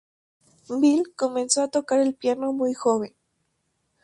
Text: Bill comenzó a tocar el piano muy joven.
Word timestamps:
Bill 0.67 1.13
comenzó 1.15 1.61
a 1.61 1.67
tocar 1.67 1.99
el 1.99 2.15
piano 2.15 2.51
muy 2.53 2.73
joven. 2.73 3.15